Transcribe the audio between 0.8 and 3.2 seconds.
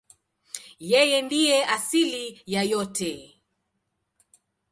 Yeye ndiye asili ya yote.